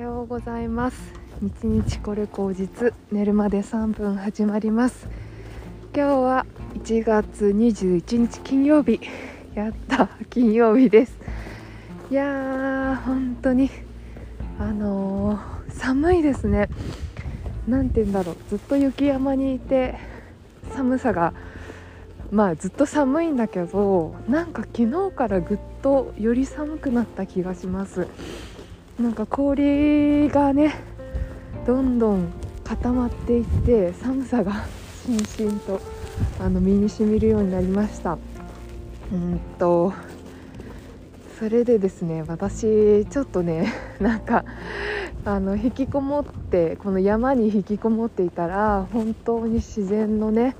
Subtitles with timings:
[0.00, 0.96] ようございます。
[1.42, 5.06] 日日これ口実寝るまで3分始まります。
[5.94, 9.00] 今日は1月21日金曜日。
[9.54, 11.18] やった金曜日です。
[12.10, 13.70] いやー本当に
[14.58, 16.70] あのー、寒いですね。
[17.68, 18.36] 何て言うんだろう。
[18.48, 19.98] ずっと雪山にいて
[20.74, 21.34] 寒さが
[22.30, 28.08] まあずっと寒いんだけどなんか昨日からぐっとより寒くなった気がします。
[28.98, 30.74] なんか氷がね
[31.66, 32.32] どんどん
[32.64, 34.64] 固まっていって寒さが
[35.06, 35.80] しんしんと
[36.38, 38.18] あの身にしみるようになりました。
[39.12, 39.92] うんと
[41.38, 44.44] それでですね私ちょっとね なんか
[45.24, 50.54] あの引きこもってこの山に引きこもっていたら本当に自然のね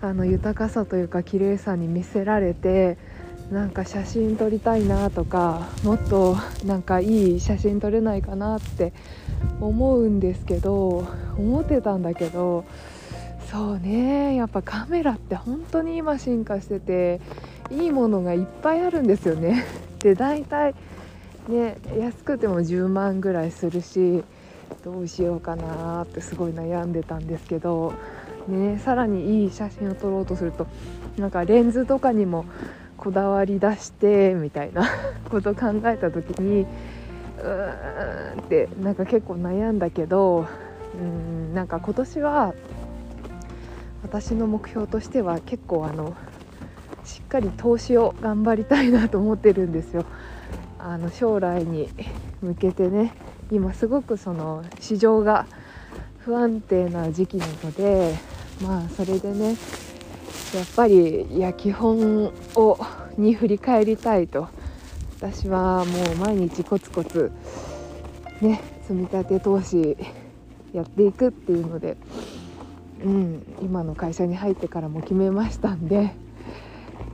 [0.00, 2.96] あの豊かさというか綺麗さに見せられて
[3.50, 8.92] なんか写真撮りたいなとかもっとなんかいい写真撮れないかなって
[9.60, 12.64] 思うんですけど思ってたんだけど
[13.50, 17.20] そうねやっぱカメラって本当に今進化してて
[17.70, 19.64] いいものがいっぱいあるんですよね。
[20.00, 20.74] で大体
[21.48, 24.24] ね安くても10万ぐらいするし
[24.84, 27.92] どうしようかなってすごい悩んでたんですけど、
[28.48, 30.66] ね、さらにいい写真を撮ろうとすると
[31.16, 32.44] なんかレンズとかにも
[33.04, 34.88] こだわり出してみたいな
[35.30, 40.46] こと考えた時にうーんってなんか結構悩んだけど
[40.98, 42.54] うんなんか今年は
[44.02, 46.14] 私の目標としては結構あの
[47.04, 50.06] しっかり投資を頑張りたいなと思ってるんですよ。
[50.78, 51.90] あの将来に
[52.42, 53.12] 向けてね
[53.50, 55.46] 今すごくその市場が
[56.20, 58.14] 不安定な時期なので
[58.62, 59.56] まあそれでね
[60.54, 62.78] やっぱりいや基本を
[63.16, 64.48] に振り返りたいと。
[65.24, 67.32] 私はもう毎日コツコツ
[68.42, 69.96] ね積み立て投資
[70.74, 71.96] やっていくっていうので、
[73.02, 76.14] うん、今の会社に入ってからも決めましたんで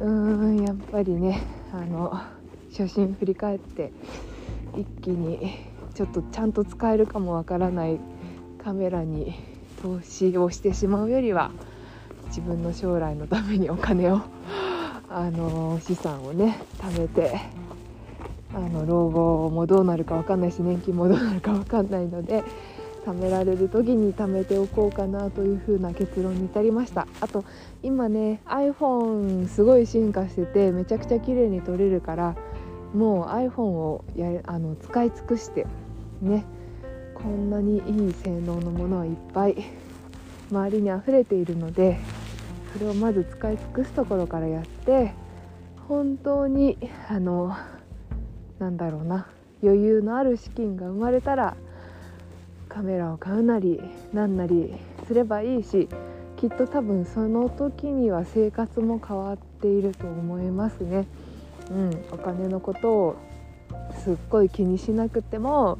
[0.00, 2.20] うーんやっぱりねあの
[2.72, 3.90] 初心振り返って
[4.76, 5.56] 一気に
[5.94, 7.98] ちょっとちゃんと使えるかもわからない
[8.62, 9.34] カメラに
[9.80, 11.52] 投資をしてしまうよりは
[12.34, 14.20] 自分の将来のためにお金を
[15.08, 17.32] あの資産をね貯めて
[18.52, 22.42] あの老後もどうなるか分かんないし年金もどうなるか分かんないので
[23.06, 27.06] 貯められる時に貯めておこうかなというふうな結論に至りました。
[27.20, 27.44] あと
[27.84, 32.34] 今ね iPhone すごい進化しててめちゃくちゃ綺麗に撮れるから
[32.92, 35.68] もう iPhone をやあの使い尽くして
[36.20, 36.44] ね
[37.14, 39.56] こんなにいい性能のものはいっぱい
[40.50, 41.98] 周りに溢れているので
[42.74, 45.14] それをまず使い尽くすところからやって
[45.88, 46.76] 本当に
[47.08, 47.56] あの
[48.58, 49.28] なんだろうな
[49.62, 51.56] 余裕のある資金が生まれたら
[52.68, 53.80] カメラを買うなり
[54.12, 54.74] なんなり
[55.06, 55.88] すればいいし
[56.36, 61.06] きっと多分その時には生活も変わっていると思いますね。
[61.70, 63.16] うん、お金のことを
[64.02, 65.78] すっごい気にしなくても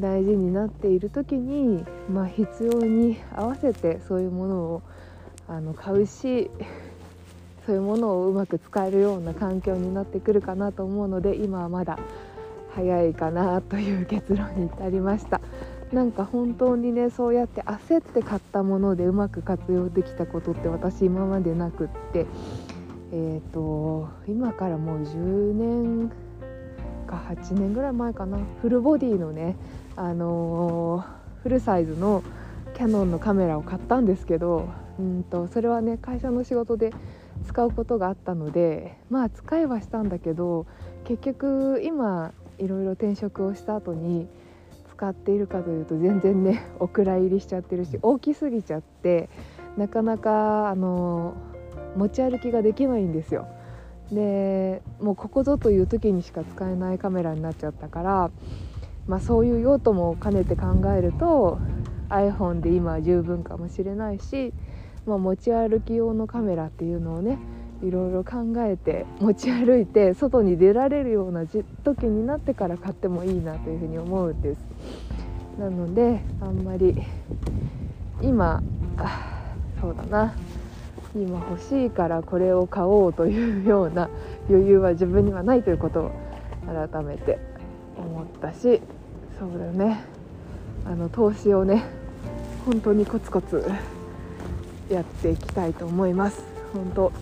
[0.00, 4.82] 大事になっている時に、まあ、必要に合わせてそういうものを
[5.48, 6.50] あの買うし
[7.66, 11.98] そういうものをうまく使えるような環境になってくるかなと思うので今はまだ
[12.74, 15.40] 早いかなという結論に至りました。
[15.92, 22.24] なんか本当にねそうやって焦って買ったものでうまく活用できたことって私今までなくって
[23.14, 26.08] えーと、今からもう10年
[27.06, 28.38] か8年ぐらい前かな。
[28.62, 29.54] フルボディのね
[29.96, 32.22] あのー、フルサイズの
[32.74, 36.92] キヤノンのカメラを買ったんですけどうんとそれはね会社の仕事で
[37.46, 40.66] 使うことがあったのでまあ使いはしたんだけど
[41.04, 44.28] 結局今いろいろ転職をした後に
[44.90, 49.28] 使っているかというと全然ね お蔵入りしちゃってるし大きすぎちゃって
[49.76, 51.34] なかなかあの
[51.96, 53.46] 持ち歩きができないんですよ。
[54.10, 58.30] でもうここぞという時にしか使えないカメラになっちゃったから、
[59.06, 61.58] まあ、そういう用途も兼ねて考えると
[62.10, 64.52] iPhone で今は十分かもしれないし
[65.06, 67.38] まあ、持ち歩き用のカメラっていうのをね
[67.82, 74.60] いろいろ考えて持ち歩いて外に出られるような時になってから買ってもいいなというふうに思うんです。
[75.58, 77.02] なのであんまり
[78.22, 78.62] 今
[79.80, 80.34] そうだな。
[81.14, 84.08] 今欲しいからこれを買おうというような
[84.48, 86.10] 余裕は自分にはないということを
[86.90, 87.38] 改めて
[87.98, 88.80] 思ったし
[89.38, 90.04] そうだよね。
[90.86, 91.84] あの投資をね
[92.64, 93.70] 本当にコツコツ
[94.92, 96.42] やっていきたいと思います
[96.72, 97.12] 本当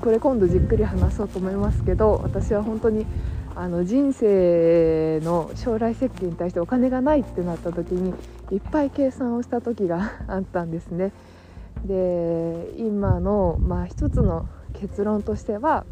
[0.00, 3.06] これ今度じっくり話そうと思いますけど私は本当に
[3.54, 8.14] あの人生の将来設計に対してお金がないってなった時に
[8.50, 11.12] いっぱい計算をした時が あったんですね。
[11.84, 15.84] で今の、まあ、一つの結論としては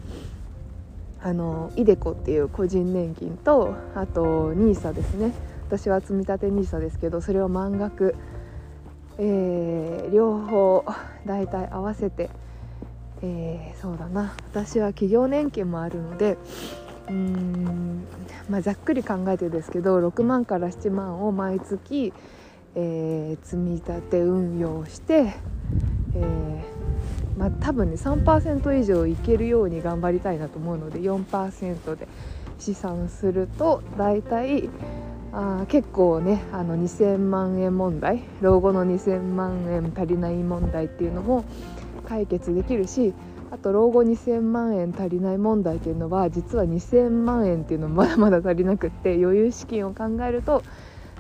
[1.23, 5.33] あのイデコっていう個人年金とあと NISA ですね
[5.67, 8.15] 私は積立 NISA ですけどそれを満額、
[9.19, 10.85] えー、両方
[11.27, 12.31] 大体合わせて、
[13.23, 14.35] えー、そうだな。
[14.51, 16.39] 私は企業年金もあるので
[17.09, 18.07] うーん、
[18.49, 22.13] まあ、ざっくり考えてですけど6万から7万を毎月、
[22.75, 25.35] えー、積み立て運用して、
[26.15, 26.65] え
[27.37, 32.09] まあ、多分ね3%以上いけるように頑張りたいなと思うので4%で
[32.59, 34.69] 試算すると大体
[35.33, 41.45] あ結構ねあの2000万円問題老後の2000万円足りない問題っていうのも
[42.09, 43.13] 解決できるし
[43.51, 50.63] あと老後2000万円足りない問題っていうのは実は2000万円っていうのもまだまだ足りなくって余裕資金を考えると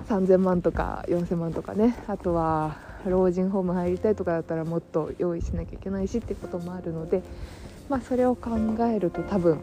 [0.08, 2.76] 3000万とか4000万とかねあとは
[3.06, 7.22] 老人ホーム入りたいとかだったらもっと用意しなきゃいけないしってこともあるので、
[7.88, 8.50] まあ、それを考
[8.87, 9.60] えると多分、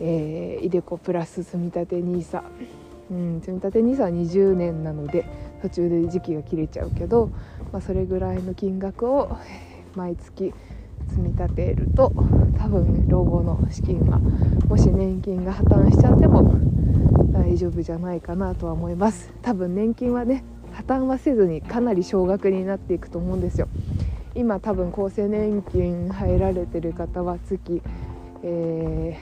[0.00, 2.42] えー、イデコプラス積立 NISA
[3.10, 5.24] うん、積立 NISA は20年なので
[5.62, 7.30] 途中で時期が切れちゃうけど、
[7.72, 9.36] まあ、それぐらいの金額を
[9.96, 10.52] 毎月
[11.08, 12.12] 積み立てると
[12.58, 14.20] 多分老後の資金が
[14.68, 16.54] もし年金が破綻しちゃっても
[17.32, 19.32] 大丈夫じゃないかなとは思います。
[19.42, 23.68] 多分年金はね破綻はせずにかなり少額になっていくと思うんですよ。
[24.34, 27.82] 今多分厚生年金入られてる方は月、
[28.42, 29.18] え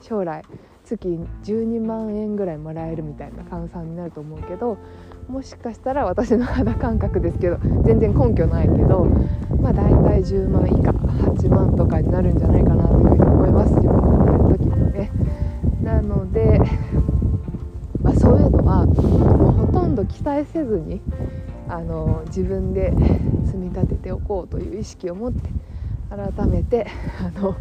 [0.00, 0.42] ー、将来
[0.84, 4.78] 月12万円ぐらいもらえるみたいな換算になると思うけど
[5.28, 9.06] もしかしたら私の肌感覚ですけど全然根拠ないけど
[9.60, 15.10] まあ大体10万以下8万とかになるんじゃないかなというふうに思います自分がやる時にね。
[15.82, 16.60] なので、
[18.02, 21.00] まあ、そういうのはもうほとんど期待せずに
[21.68, 22.92] あの自分で
[23.46, 25.50] 積み立てておこうという意識を持って
[26.10, 26.86] 改めて
[27.20, 27.56] あの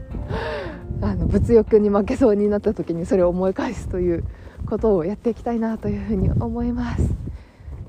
[1.03, 4.23] あの物欲に負けそうになった時にそれを思い返すという
[4.65, 7.03] ことをやっていきたいなというふうに思います。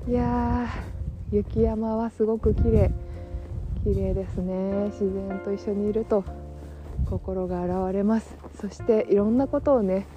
[0.07, 2.91] いやー雪山はすごく綺麗。
[3.83, 4.85] 綺麗ですね。
[4.87, 6.25] 自然と一緒にいると
[7.09, 8.35] 心が現れます。
[8.59, 10.07] そしていろんなことをね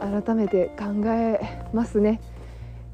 [0.00, 2.20] 改めて考えますね。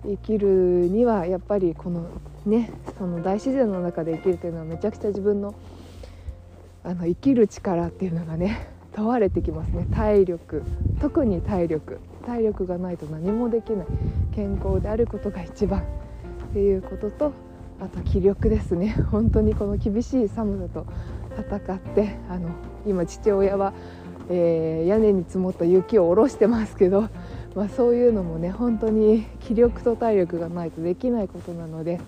[0.04, 0.48] 生きる
[0.88, 2.08] にはやっぱりこの
[2.44, 5.54] ねその大自然の中で生きるというのはめちゃくちゃ自分の
[6.82, 9.86] あの生きる力っていうのがね問われてきますね。
[9.92, 10.62] 体力。
[11.00, 11.98] 特に体力。
[12.24, 13.86] 体力がないと何もできない
[14.34, 15.84] 健康であることが一番っ
[16.52, 17.32] ていうことと
[17.80, 18.96] あと気力ですね。
[19.10, 20.86] 本当にこの厳しい寒さと
[21.36, 22.48] 戦ってあの
[22.86, 23.72] 今父親は、
[24.30, 27.08] えー、屋根に積もった雪を下ろしてますけど、
[27.54, 32.00] まあ、そういうのもね本当に 気力と体力がないとできないことなので、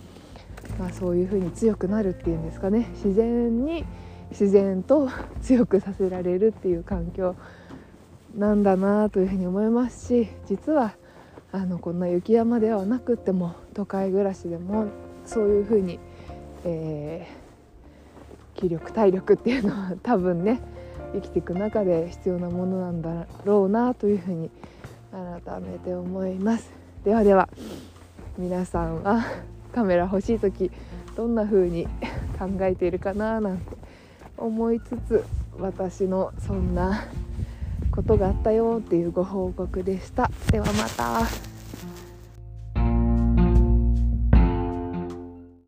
[0.78, 2.88] まあ、そういうふうに強くなるっていうんですかね。
[2.94, 3.84] 自然に
[4.30, 5.08] 自然と
[5.42, 7.36] 強くさせられるっていう環境
[8.36, 10.94] なんだなというふうに思いますし実は
[11.52, 14.86] あのこんな雪山ではなくっても都会暮らしでも
[15.24, 15.98] そういうふうに、
[16.64, 20.60] えー、気力体力っていうのは多分ね
[21.14, 24.50] 生きていく中で必要なものなんだろうなというふうに
[25.12, 26.70] 改めて思います。
[27.04, 27.48] ではでは
[28.36, 29.24] 皆さんは
[29.72, 30.70] カメラ欲しい時
[31.16, 31.86] どんな風に
[32.38, 33.75] 考えているかななんて
[34.36, 35.24] 思いつつ
[35.58, 37.04] 私のそんな
[37.90, 41.55] ことがあったよっていうご報告でしたではまた。